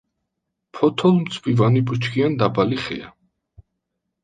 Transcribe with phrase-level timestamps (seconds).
[0.77, 3.15] ფოთოლმცვივანი ბუჩქი ან დაბალი ხეა.